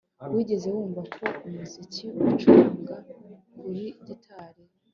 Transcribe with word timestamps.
wigeze 0.33 0.67
wumva 0.75 1.01
ko 1.15 1.23
umuziki 1.47 2.05
ucuranga 2.31 2.95
kuri 3.59 3.85
gitari 4.05 4.63